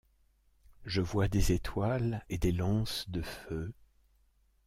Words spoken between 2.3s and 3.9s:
des lances de feu.